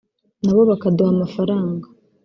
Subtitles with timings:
[0.43, 1.85] nabo bakaduha amafaranga